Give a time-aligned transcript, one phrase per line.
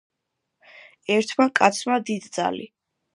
[1.15, 2.67] ერთმა კაცმა დიდძალი